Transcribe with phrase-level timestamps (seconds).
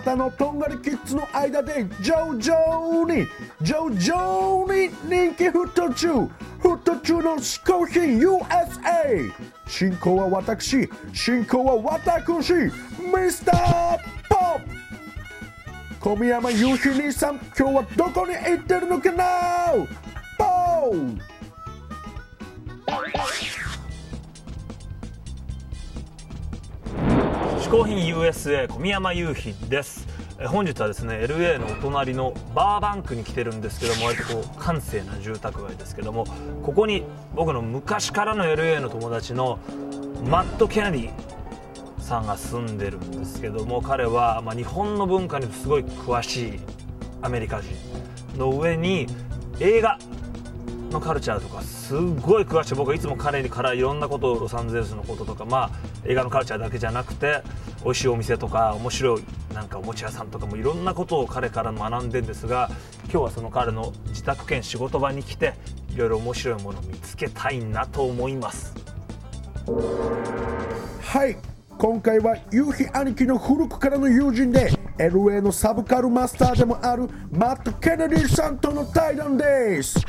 [0.00, 3.26] 巷のとんがりキッズの間で徐々に
[3.62, 6.08] 徐々に人気沸騰中
[6.60, 9.32] 沸騰中の嗜好品 USA
[9.66, 12.70] 進行は私進行は私ミ
[13.30, 14.66] スターポップ。
[16.00, 19.24] 小宮山雄飛兄さん今日はどこに行ってるのかな？
[20.38, 21.35] ポー
[27.66, 30.06] 嗜好品 USA 小宮山雄飛です。
[30.46, 36.26] 本日はですね LA のお隣のバーバンクに来てるんですけども割とこう閑静な住宅街ですけども
[36.62, 37.02] ここに
[37.34, 39.58] 僕の昔からの LA の友達の
[40.30, 41.10] マット・ケネディ
[42.00, 46.60] さんが住んでるんですけども彼は、まあ、日本の文化にすごい詳しい
[47.20, 47.74] アメリカ人
[48.38, 49.08] の上に
[49.58, 49.98] 映画
[50.92, 55.70] のカルチャーとかすごい詳しい僕はいつも彼にからいろんなことをロサンゼルスのこととかまあ
[56.04, 57.44] 映画のカルチャーだけじゃなくて
[57.84, 59.22] 美味しいお店とか面白い
[59.54, 62.70] なんかおもちゃ屋さんとかもいろんなことを彼から学んでんですが
[63.04, 65.54] 今日はその彼の自宅兼仕事場に来て
[65.90, 68.74] いろいろ面白いものを見つけたいなと思います。
[71.02, 71.36] はい
[71.78, 80.00] 今回は夕日兄貴の古くからの友人で LA のサブカルマスターでもあるマット・ケネディさんとの対談です。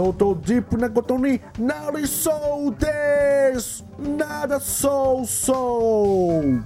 [0.00, 3.84] 相当ディープなことになりそうです。
[3.98, 6.56] なだそうそう。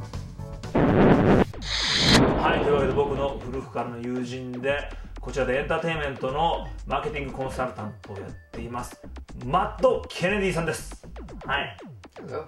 [0.72, 4.88] はいというわけで僕の古くからの友人で
[5.20, 9.02] こちらでエンターテインメントのマーケティングコンサルタントをやっています。
[9.44, 11.05] マット・ケネディさんです。
[11.44, 11.77] はい。
[12.24, 12.44] Hello,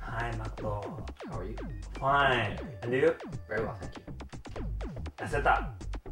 [0.00, 0.80] はいマット。
[1.32, 1.56] How are you?
[1.98, 3.12] Fine and you?
[3.48, 4.04] Very well, thank you.
[5.16, 5.68] 痩せた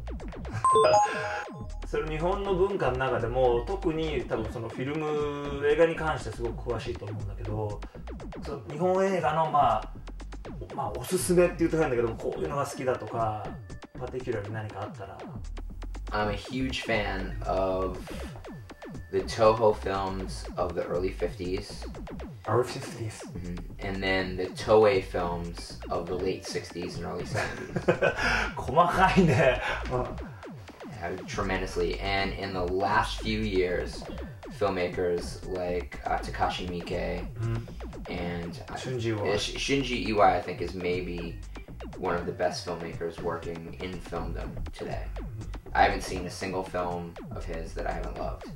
[1.87, 7.79] それ日本の文化の中でも特に多分そのフィルム映画に関してすごく詳しいと思うんだけど
[8.43, 9.91] そ日本映画のまあ
[10.75, 13.45] まあおすすめっていうと変だけどこういうのが好きだとか
[13.99, 15.17] パティキュラーに何かあったら。
[16.11, 17.99] I'm a huge fan of
[19.11, 21.85] the Toho films of the early 50s,
[22.46, 28.54] Our 50s mhm, and then the Toei films of the late 60s and early 70s.
[28.56, 29.60] 細かいね、
[31.02, 31.98] Uh, tremendously.
[32.00, 34.04] And in the last few years,
[34.56, 37.26] filmmakers like uh, Takashi Miike
[38.08, 39.26] and uh, Shunji Iwai.
[39.26, 41.40] yeah, Sh- Shinji Iwai, I think, is maybe
[41.98, 45.04] one of the best filmmakers working in filmdom today.
[45.74, 48.46] I haven't seen a single film of his that I haven't loved.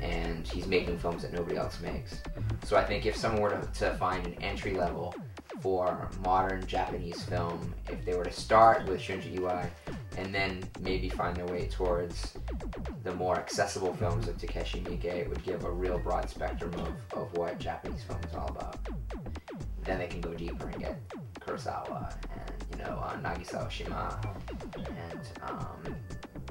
[0.00, 2.22] And he's making films that nobody else makes.
[2.64, 5.14] So I think if someone were to, to find an entry level
[5.60, 9.68] for modern Japanese film, if they were to start with Shunji Iwai
[10.16, 12.34] and then maybe find their way towards
[13.04, 17.18] the more accessible films of Takashi Miike, it would give a real broad spectrum of,
[17.18, 18.78] of what Japanese film is all about.
[19.84, 21.08] Then they can go deeper and get
[21.40, 24.22] Kurosawa and, you know, uh, Nagisa Oshima
[24.76, 25.96] and um,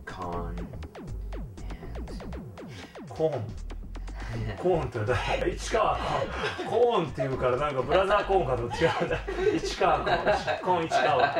[0.06, 0.56] Kon
[3.18, 3.42] コーン。
[4.58, 8.70] コーンって誰市川コーンコーンっていうからなんかブラザーコーンかと違う。
[9.06, 9.20] んだ
[9.64, 11.18] 市川コーンコーン市川。
[11.18, 11.32] うん。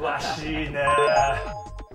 [0.00, 0.74] 詳しいね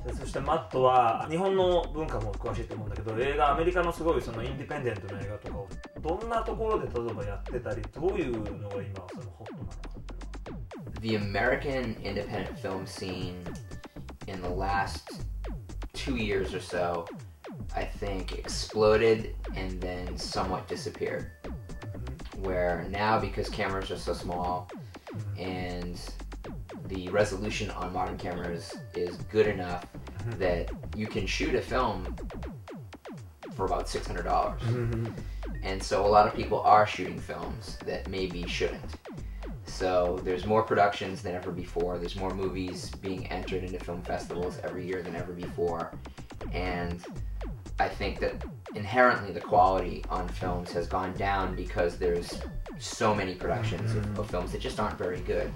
[0.06, 5.68] でそしてマットは日本の文化も詳しいと思うんだけど映画アメリカのすごいそのインディペンデントの映画とかを
[6.02, 9.78] どんなところで例えばやってたりどういうのが今そのホットなのか。
[11.02, 13.36] The American independent film scene
[14.28, 15.28] in the last
[15.99, 17.05] two years or so,
[17.75, 21.29] I think, exploded and then somewhat disappeared.
[21.43, 22.41] Mm-hmm.
[22.41, 24.69] Where now, because cameras are so small
[25.37, 25.99] and
[26.85, 30.39] the resolution on modern cameras is good enough mm-hmm.
[30.39, 32.16] that you can shoot a film
[33.55, 34.23] for about $600.
[34.23, 35.11] dollars mm-hmm.
[35.63, 38.95] And so a lot of people are shooting films that maybe shouldn't.
[39.79, 41.97] So there's more productions than ever before.
[41.97, 45.93] There's more movies being entered into film festivals every year than ever before.
[46.52, 47.02] And
[47.79, 48.43] I think that
[48.76, 52.41] inherently the quality on films has gone down because there's
[52.78, 55.49] so many productions of, of films that just aren't very good.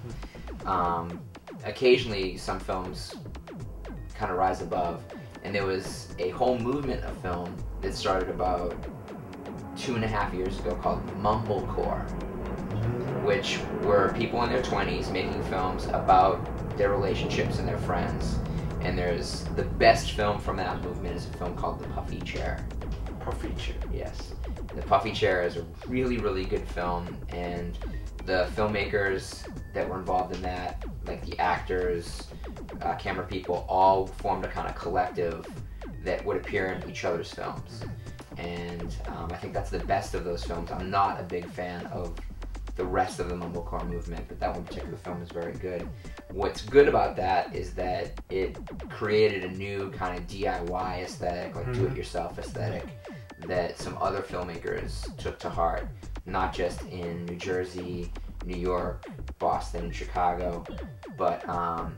[0.66, 1.20] Um,
[1.66, 3.16] occasionally, some films
[4.16, 5.04] kind of rise above.
[5.44, 8.74] And there was a whole movement of film that started about
[9.75, 12.08] two and a half years ago called Mumblecore
[13.24, 18.38] which were people in their 20s making films about their relationships and their friends.
[18.81, 22.66] And there's the best film from that movement is a film called The Puffy Chair.
[23.22, 24.34] Puffy chair Yes.
[24.75, 27.78] The Puffy Chair is a really, really good film, and
[28.25, 32.28] the filmmakers that were involved in that, like the actors,
[32.81, 35.46] uh, camera people, all formed a kind of collective
[36.04, 37.84] that would appear in each other's films.
[38.38, 40.72] And um, I think that's the best of those films.
[40.72, 42.16] I'm not a big fan of
[42.75, 45.88] the rest of the mumblecore movement, but that one particular film is very good.
[46.31, 48.58] What's good about that is that it
[48.90, 52.88] created a new kind of DIY aesthetic, like do it yourself aesthetic,
[53.48, 55.88] that some other filmmakers took to heart,
[56.25, 58.12] not just in New Jersey,
[58.46, 59.06] New York,
[59.38, 60.66] Boston, Chicago,
[61.18, 61.96] but um,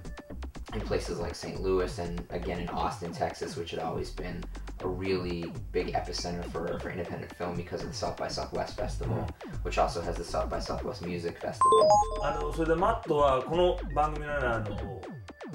[0.74, 1.62] in places like St.
[1.62, 4.44] Louis and again in Austin, Texas, which had always been
[4.84, 9.28] a really big epicenter for, for independent film because of the South by Southwest Festival,
[9.64, 11.90] which also has the South by Southwest Music Festival.
[12.24, 15.02] あのそれでマットはこの番組のねあの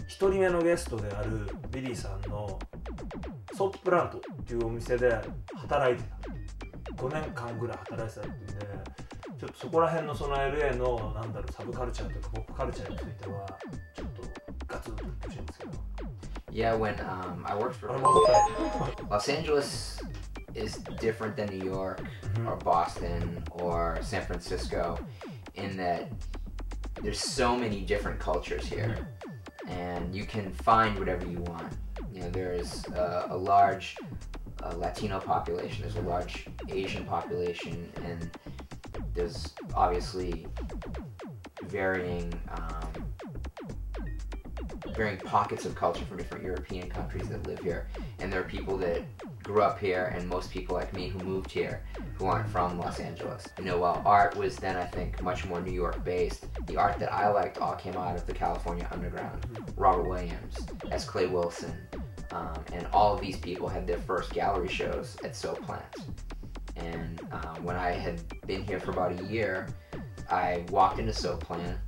[0.06, 2.58] 一人目のゲストであるビリーさんの
[3.54, 5.18] ソーププラントっていうお店で
[5.54, 6.02] 働いて
[6.96, 9.00] た5年間ぐらい働いてたっていうんで
[9.40, 13.58] ちょっとそこら辺のその LA のなんだろうサブカルチャーというかポップカルチャーについては
[13.94, 14.22] ちょっと
[14.66, 15.72] ガツンと言ってほしいんですけど
[16.52, 17.96] Yeah, when um, I worked for
[19.08, 20.00] Los Angeles
[20.54, 22.48] is different than New York mm-hmm.
[22.48, 24.98] or Boston or San Francisco
[25.54, 26.10] in that
[27.02, 29.08] there's so many different cultures here
[29.68, 31.72] and you can find whatever you want.
[32.12, 33.96] You know, there's uh, a large
[34.62, 38.30] uh, Latino population, there's a large Asian population, and
[39.14, 40.46] there's obviously
[41.64, 42.32] varying.
[42.50, 42.79] Um,
[45.00, 47.88] varying pockets of culture from different European countries that live here.
[48.18, 49.00] And there are people that
[49.42, 51.82] grew up here, and most people like me who moved here
[52.18, 53.48] who aren't from Los Angeles.
[53.56, 56.98] You know, while art was then, I think, much more New York based, the art
[56.98, 59.46] that I liked all came out of the California underground.
[59.74, 60.58] Robert Williams,
[60.90, 61.06] S.
[61.06, 61.74] Clay Wilson,
[62.32, 65.96] um, and all of these people had their first gallery shows at Soap Plant.
[66.76, 69.66] And um, when I had been here for about a year,
[70.30, 71.78] I walked into Soap Plant.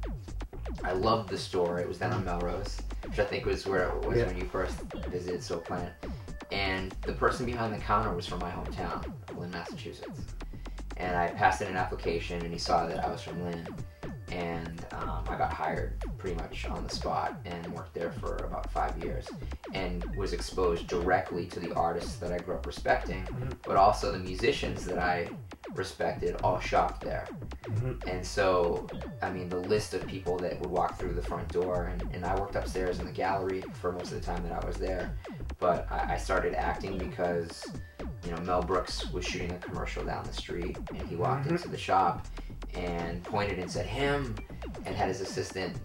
[0.82, 1.78] I loved the store.
[1.78, 2.78] It was then on Melrose,
[3.12, 4.24] which I think was where it was Yeah.
[4.24, 4.80] when you first
[5.10, 5.92] visited Soap Plant.
[6.50, 9.04] And the person behind the counter was from my hometown,
[9.36, 10.20] Lynn, Massachusetts.
[10.96, 13.68] And I passed in an application, and he saw that I was from Lynn.
[14.30, 18.70] And um, I got hired pretty much on the spot and worked there for about
[18.72, 19.28] five years
[19.74, 23.26] and was exposed directly to the artists that I grew up respecting,
[23.62, 25.28] but also the musicians that I
[25.74, 27.26] respected all shop there.
[27.64, 28.08] Mm-hmm.
[28.08, 28.86] And so,
[29.22, 32.24] I mean, the list of people that would walk through the front door, and, and
[32.24, 35.16] I worked upstairs in the gallery for most of the time that I was there.
[35.58, 37.64] But I, I started acting because,
[38.24, 41.56] you know, Mel Brooks was shooting a commercial down the street, and he walked mm-hmm.
[41.56, 42.26] into the shop
[42.74, 44.34] and pointed and said, Him!
[44.84, 45.76] And had his assistant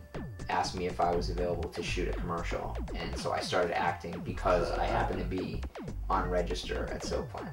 [0.49, 2.75] ask me if I was available to shoot a commercial.
[2.95, 5.61] And so I started acting because I happened to be
[6.09, 7.49] on register at Soap Plant.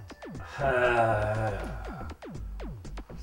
[0.58, 2.24] へえ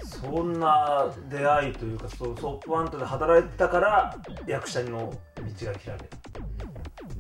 [0.04, 4.16] そんな出会いというかそうソープワントで働いてたから
[4.48, 5.96] 役者の道が開けた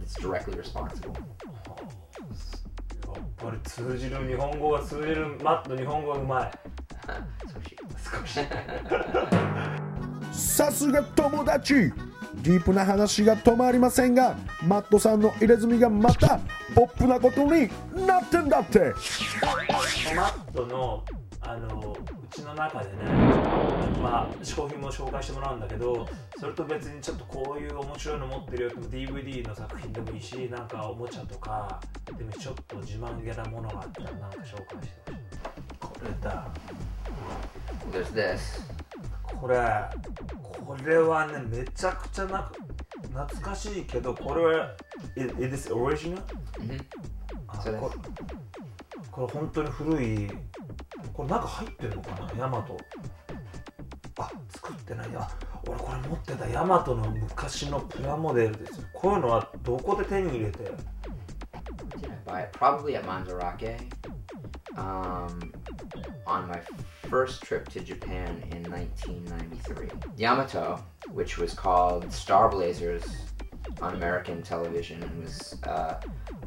[0.03, 1.13] It's directly responsible.
[3.13, 6.51] やっぱり通じる日本語が通じるマット日本語がうまい
[7.97, 8.39] 少し
[10.31, 11.91] さすが友達
[12.35, 14.35] ディープな話が止まりませんが
[14.65, 16.39] マットさんの入れ墨がまた
[16.73, 17.69] ポップなことに
[18.05, 18.93] なってんだって。
[20.15, 21.03] マットの
[21.43, 23.03] あのうちの中でね
[24.01, 26.07] まあ商品も紹介してもらうんだけど
[26.39, 31.79] それと別にちょっとこういう面白いの持ってるよっても DVD の作品でもいいしなんかおもちゃとか
[32.17, 35.21] でもちょっと自慢げなものがあったらなんか紹介してほしい。
[35.79, 36.47] これだ。
[37.91, 38.61] there's this.
[39.39, 39.55] これ
[40.71, 42.49] これはねめちゃくちゃな
[43.13, 44.71] 懐かしいけどこれは
[45.17, 46.21] is original?
[46.59, 46.81] Mhm.
[47.47, 47.95] あそうですこれ
[49.11, 50.31] これ本当に古い
[51.11, 52.39] これ中入ってるのかな？
[52.39, 52.77] ヤマト
[54.17, 55.29] あ作ってないや
[55.67, 60.71] 俺これ持ってたヤマトの昔のプラモデルですよこういうのはどこで手に入れて
[61.97, 62.57] ？Did I buy it?
[62.57, 63.77] Probably at Manzarake.
[64.77, 65.51] Um,
[66.26, 66.60] on my
[67.08, 69.88] first trip to Japan in 1993.
[70.16, 73.04] Yamato, which was called Star Blazers
[73.80, 76.00] on American television and was uh,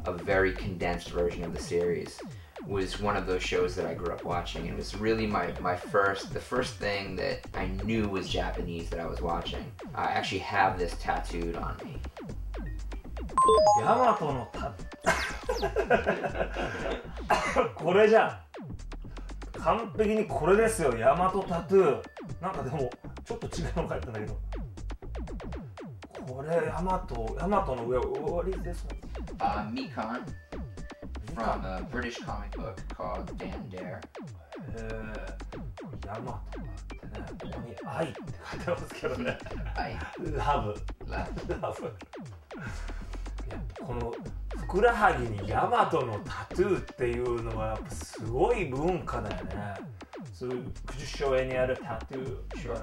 [0.06, 2.20] a very condensed version of the series,
[2.66, 4.66] was one of those shows that I grew up watching.
[4.66, 9.00] It was really my, my first, the first thing that I knew was Japanese that
[9.00, 9.70] I was watching.
[9.94, 12.00] I actually have this tattooed on me.
[13.80, 14.74] ヤマトのた
[17.74, 18.38] これじゃん
[19.65, 22.01] 完璧にこれですよヤマトタトゥー
[22.39, 22.87] なんかでも
[23.25, 24.39] ちょっと違うの書いてんだけど
[26.27, 28.95] これヤマトヤマトの上 What is this one?
[29.39, 30.21] Uh, Mikan
[31.33, 33.99] from a British comic book called Dan Dare.
[34.77, 36.65] えー、ヤマトが
[37.17, 39.37] あってねここに愛って書いてますけどね
[39.75, 39.97] I
[40.31, 40.75] ラブ
[41.11, 41.61] left.
[41.61, 41.91] ラブ
[43.85, 44.11] この
[44.57, 49.75] ふくらはぎにヤマトのタトゥーっていうのはやっぱすごい文化だよね
[50.33, 52.39] So, could you show any other tattoo?
[52.57, 52.81] Sure.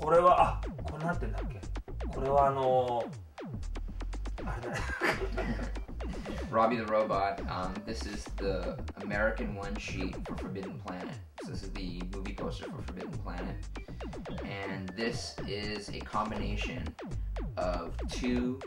[0.00, 2.08] これはあこれなんて言うんだっけ？
[2.08, 4.76] これはあのーあれだ
[6.54, 7.40] Robby the Robot.
[7.50, 11.16] Um, this is the American one sheet for Forbidden Planet.
[11.42, 13.56] So this is the movie poster for Forbidden Planet.
[14.44, 16.94] And this is a combination
[17.56, 18.60] of two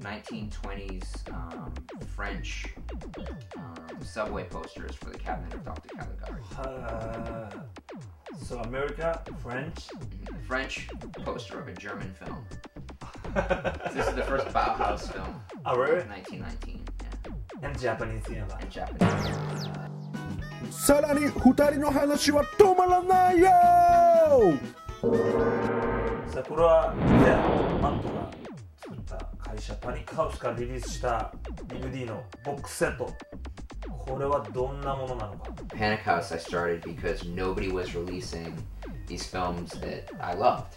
[0.00, 1.74] 1920s um,
[2.16, 2.74] French
[3.58, 5.88] um, subway posters for the cabinet of Dr.
[5.96, 6.42] Caligari.
[6.58, 7.50] Uh,
[8.42, 9.88] so America, French.
[10.46, 10.88] French
[11.26, 12.42] poster of a German film.
[13.92, 16.04] This is the first Bauhaus film, Oh, really?
[16.06, 16.84] 1919
[17.64, 18.58] and Japanese cinema.
[18.60, 19.84] And Japanese.
[20.70, 23.48] さらに二人の話は止まらないよ
[26.28, 27.00] 桜で
[27.80, 28.30] マットが
[28.82, 31.32] 作った会社パニックハウスからリリースした
[31.68, 33.14] DVD のボックスセット
[33.88, 38.54] これはどんなものなのか Panic House I started because nobody was releasing
[39.06, 40.76] these films that I loved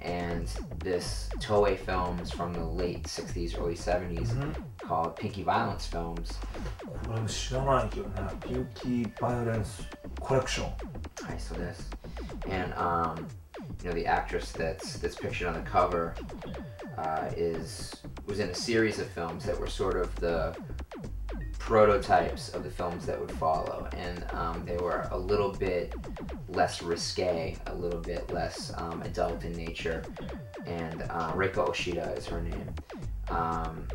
[0.00, 0.46] and
[0.78, 6.32] this Toei films from the late 60s early 70s -hmm called Pinky Violence Films.
[8.40, 9.82] Pinky Violence
[10.24, 10.66] Collection.
[11.26, 11.82] I saw this.
[12.48, 13.26] And, um,
[13.82, 16.14] you know, the actress that's, that's pictured on the cover
[16.98, 20.56] uh, is was in a series of films that were sort of the
[21.58, 25.94] prototypes of the films that would follow, and um, they were a little bit
[26.48, 30.02] less risque, a little bit less um, adult in nature.
[30.66, 32.68] And uh, Reiko Oshida is her name.
[33.28, 33.86] Um,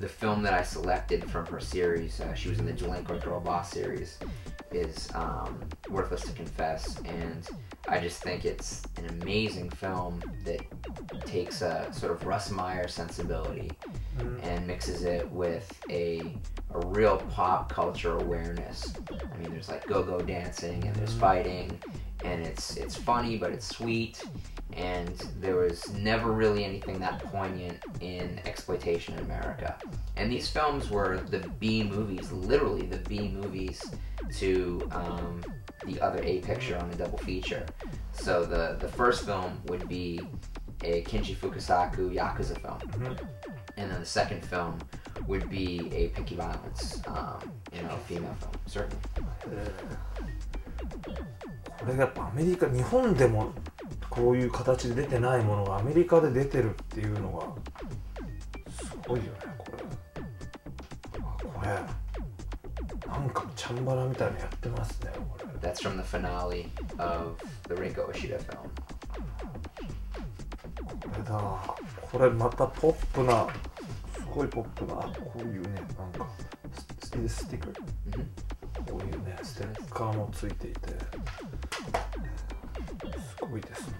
[0.00, 3.40] the film that I selected from her series, uh, she was in the Delinquent Girl
[3.40, 4.18] Boss series,
[4.70, 7.48] is um, Worthless to Confess, and
[7.88, 10.60] I just think it's an amazing film that
[11.24, 13.70] takes a sort of Russ Meyer sensibility
[14.42, 16.34] and mixes it with a
[16.74, 18.92] a real pop culture awareness.
[19.10, 21.78] I mean, there's like go-go dancing and there's fighting,
[22.24, 24.22] and it's it's funny but it's sweet.
[24.76, 29.76] And there was never really anything that poignant in exploitation in America.
[30.16, 33.82] And these films were the B movies, literally the B movies
[34.36, 35.42] to um,
[35.84, 37.64] the other A picture on a double feature.
[38.12, 40.20] So the the first film would be
[40.84, 43.16] a Kinji Fukasaku Yakuza film
[43.78, 44.78] and then the second film
[45.26, 48.98] would be a Pinky Violence, um, you know, female film, certainly.
[51.78, 53.52] これがやっぱアメリカ日本でも
[54.10, 57.46] こういう形で出てないものがアメリカで出てるっていうのが
[58.72, 59.64] すごいよねこ
[61.62, 61.86] れあ
[63.02, 66.68] これなんかチャンバラみたいなのやってますねこれ That's from the finale
[66.98, 67.36] of
[67.68, 68.58] the Reiko Oshida film.
[71.00, 71.32] これだ
[72.12, 73.46] これまたポップな
[74.14, 75.68] すごいポップなこういうね
[75.98, 76.26] なんか
[77.02, 77.72] ステスティック
[78.10, 78.26] Mhm.
[78.98, 80.88] こういうねステッカーもついていて
[82.90, 83.94] すごいですね。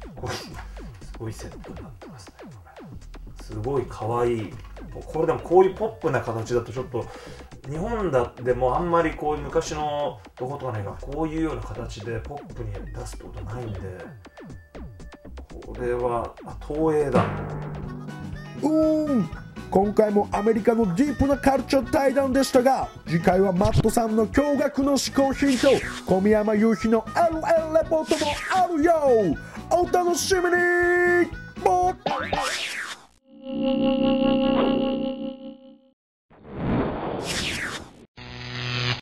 [0.00, 0.52] すごいす
[1.18, 2.50] ごいセットになってますねこ
[3.38, 3.44] れ。
[3.44, 4.38] すごい可愛い。
[4.40, 4.52] い
[5.06, 7.06] これでもこういうポップな形だとちょっと
[7.70, 13.80] 日本だでもあんまりこういう昔のどことかねがこういうような形でポップに出すことないんで
[15.64, 17.24] これはあ東映だ。
[18.62, 19.41] うーん。
[19.72, 25.70] 今回もアメリカのディープなカルチャー対談でしたが次回はマットさんの驚愕の嗜好品と
[26.04, 29.34] 小宮山雄飛の LL レポートもあるよ
[29.70, 30.81] お楽しみに